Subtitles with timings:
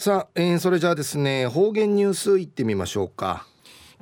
[0.00, 3.46] さあ、えー、それじゃあですね方言ニュースいってみましょうか。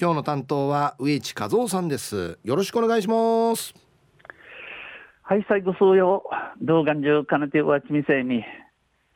[0.01, 2.39] 今日の担当は植地和夫さんです。
[2.45, 3.75] よろしくお願いします。
[5.23, 6.23] はい最後数曜
[6.63, 8.45] 動画中かなてわちみせに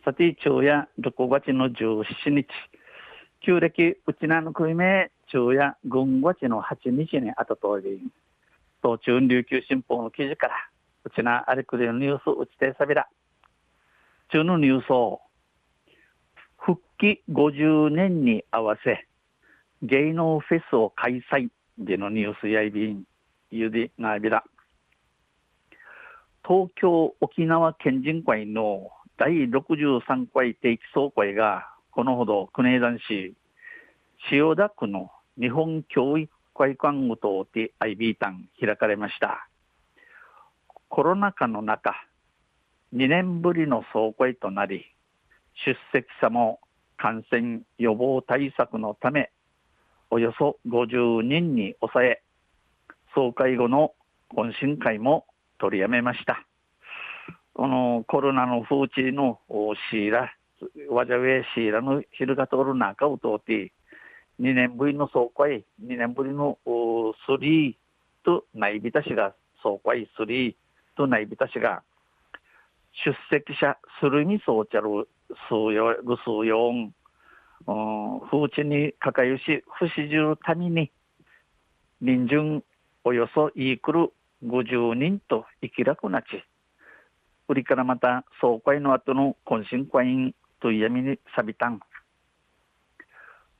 [0.04, 2.48] さて昼夜6月の17日。
[3.42, 8.00] 旧暦うちなのくいめ昼夜軍月の8日にあたとおり。
[8.82, 10.54] 東中琉球新報の記事から
[11.04, 13.06] うちなあれくれのニュースうちてさびら。
[14.32, 15.20] 中のニュースを
[17.02, 19.08] 復帰50年に合わせ
[19.82, 23.02] 芸能フェスを開催でのニュースやいびん
[23.50, 24.44] ゆでなびら
[26.46, 33.34] 東京沖縄県人会の第63回定期総会がこのほど国枝市
[34.28, 39.48] 千代田区の日本教育会館ごとで IB ン開かれました。
[40.88, 41.94] コロナ禍の中
[42.94, 44.84] 2年ぶりの総会となり
[45.64, 46.60] 出席者も
[47.02, 49.32] 感染予防対策のため
[50.08, 52.22] およそ50人に抑え
[53.12, 53.92] 総会後の
[54.36, 55.26] 懇親会も
[55.58, 56.46] 取りやめました。
[57.54, 59.40] このコロナの風知の
[59.90, 60.32] シーラ
[60.88, 63.72] わじゃウェシーラのヒルガトル中を通って
[64.40, 67.74] 2年ぶりの総会2年ぶりのスリー
[68.24, 70.54] と内ビタ氏が総会スリー
[70.96, 71.82] と内ビタ氏が
[73.04, 75.08] 出席者するにそうちゃる
[75.48, 76.92] 数よぐ数四
[78.30, 80.90] 風知にかかゆし不死中谷に
[82.00, 82.64] 人順
[83.04, 84.12] およそイークル
[84.44, 86.26] 50人と生きらくなち。
[87.48, 91.80] 売りからまた総会の後の懇親会員と闇にさびたん。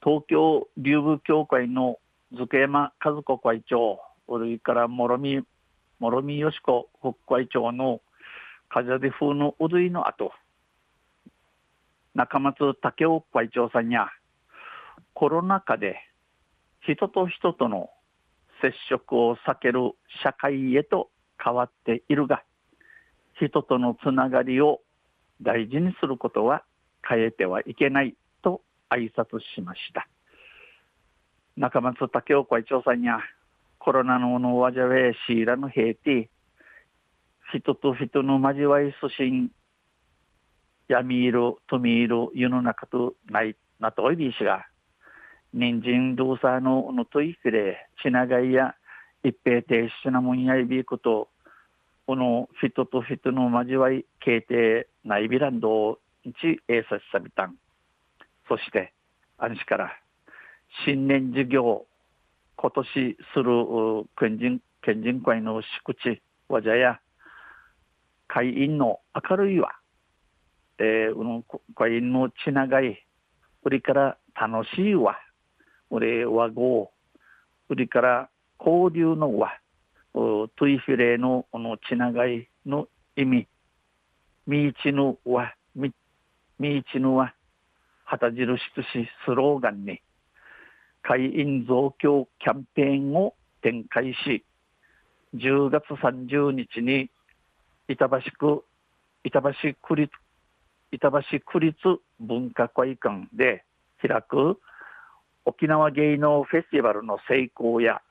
[0.03, 1.99] 東京竜部協会の
[2.37, 4.01] 塚山和子会長。
[4.27, 5.43] それから諸見
[6.01, 8.01] 諸見よし子副会長の
[8.69, 10.33] 風で風のうるいの後。
[12.15, 14.09] 中松武雄会長さんや
[15.15, 15.97] コロナ禍で
[16.81, 17.91] 人と人との
[18.61, 21.11] 接触を避ける社会へと
[21.43, 22.43] 変わっているが
[23.41, 24.81] 人とのつながりを
[25.41, 26.65] 大事にすることは
[27.09, 30.07] 変えてはいけないと挨拶しました。
[31.57, 33.19] 中松武雄会長さんや
[33.79, 36.31] コロナののわじゃべシーラの平定。
[37.53, 39.51] 人と人の交わいすしん
[40.89, 44.67] 闇色富色世の中とないなとおいびしが
[45.55, 48.75] 人参動作ののといくれちながいや
[49.25, 51.29] 一平停止なもんやいびくと
[52.07, 56.35] この人と人の交わい形定ないびらんど一
[56.69, 57.57] えさしさびたん。
[58.49, 58.93] そして
[59.39, 59.93] 安心から
[60.85, 61.87] 新年事業
[62.57, 63.45] 今年する
[64.19, 67.01] 県人県人会の敷地わじゃや
[68.29, 69.01] 会員の
[69.31, 69.71] 明るいわ、
[70.85, 71.45] えー、
[71.77, 73.07] 会員のちながい、
[73.63, 75.17] 売りから楽しいわ、
[75.91, 76.91] 俺和語、
[77.69, 78.29] 売りから
[78.59, 79.53] 交流の和、
[80.13, 83.47] トゥイフィレののちながいの意味、
[84.49, 85.93] みいちぬ和、み、
[86.59, 87.33] みいちぬ和、
[88.05, 88.89] 旗印とし
[89.25, 90.01] スローガンに、
[91.03, 94.45] 会員増強キャンペーンを展開し、
[95.37, 97.09] 10月30日に
[97.87, 98.65] 板橋区、
[99.23, 100.13] 板橋区立、
[100.93, 101.77] 板橋区立
[102.21, 103.65] 文化会館で
[104.01, 104.61] 開く
[105.47, 108.03] 沖縄芸能フェスティバルの成功や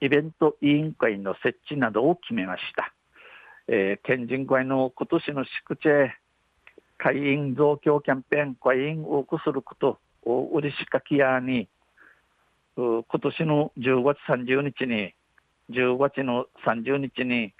[0.00, 2.94] イベント委員会の設置などを決めました。
[3.68, 5.88] えー、県人会の今年の宿地
[6.98, 11.68] 会員増強キャンペーン会員を多くすることをうれしかきやに
[12.76, 15.14] 今年の10月30日に
[15.70, 17.52] 10月の30日に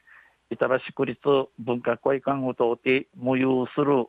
[0.51, 1.21] 板橋区立
[1.59, 4.07] 文化会館を通って無有する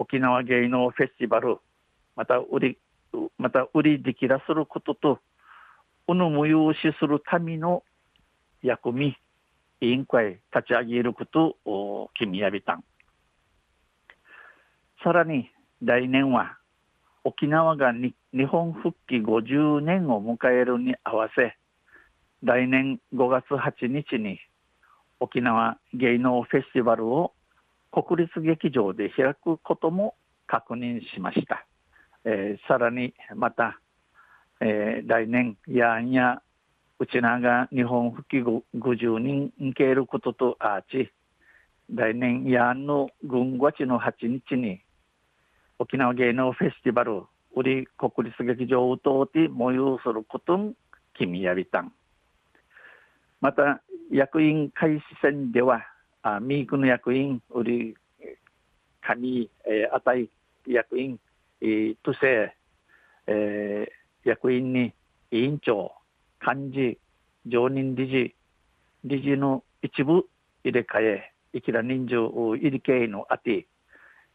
[0.00, 1.58] 沖縄芸能フェスティバル
[2.16, 2.78] また売り
[3.36, 5.18] また売りできらすることと
[6.06, 7.82] この無有しするための
[8.62, 9.14] 役み
[9.82, 12.84] 委員会立ち上げることを決めやびたん。
[15.04, 15.50] さらに
[15.82, 16.56] 来年は
[17.24, 18.14] 沖縄が日
[18.46, 21.56] 本復帰50年を迎えるに合わせ
[22.42, 24.40] 来年5月8日に
[25.20, 27.34] 沖縄芸能フェスティバルを
[27.90, 30.14] 国立劇場で開くことも
[30.46, 31.66] 確認しました。
[32.24, 33.80] えー、さらにまた、
[34.60, 36.42] えー、来年やんや
[36.98, 41.10] うちなが日本復帰50人受けることとあち
[41.92, 44.82] 来年やんの軍月の8日に
[45.78, 47.22] 沖縄芸能フェスティバル
[47.56, 50.74] 売り国立劇場を通って模様することん
[51.14, 51.92] 君やびたん
[53.40, 53.80] また
[54.12, 55.80] 役員開始戦では、
[56.22, 57.94] あミークの役員、売り、
[59.00, 60.28] カニ、えー、あたい
[60.66, 61.18] 役員、
[61.60, 62.54] えー、とせ、
[63.26, 64.92] えー、役員に
[65.30, 65.92] 委員長、
[66.44, 66.98] 幹事、
[67.46, 68.34] 常任理事、
[69.04, 70.26] 理事の一部
[70.64, 73.66] 入れ替え、いきら人数入り系のあて、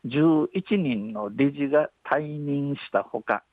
[0.06, 0.48] 11
[0.78, 3.44] 人の理事が退任したほか、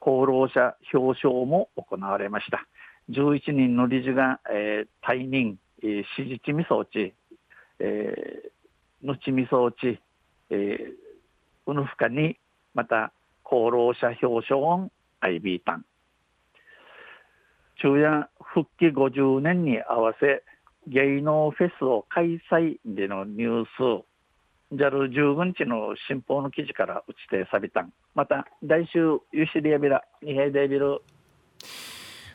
[0.00, 2.66] 功労者表彰も行われました。
[3.10, 7.14] 11人の理事が、えー、退任、えー、支持地味装置、
[7.78, 9.98] えー、のちみ装置、
[10.50, 10.92] えー、
[11.66, 12.38] うぬふかに、
[12.74, 13.12] また、
[13.46, 14.90] 功労者表彰音、
[15.20, 15.84] アイビータン。
[17.76, 20.42] 昼夜復帰50年に合わせ、
[20.86, 24.04] 芸能フェスを開催でのニュース、
[24.74, 27.92] JAL15 日の新報の記事から打ちてさびたん。
[28.14, 28.98] また、来週、
[29.32, 31.00] ユシリアビラ、二平デビル。